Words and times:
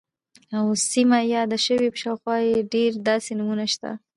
او 0.57 0.65
سیمه 0.91 1.19
یاده 1.35 1.57
شوې، 1.65 1.87
په 1.93 1.97
شاوخوا 2.03 2.35
کې 2.41 2.49
یې 2.53 2.67
ډیر 2.73 2.91
داسې 3.07 3.31
نومونه 3.37 3.65
شته، 3.73 3.89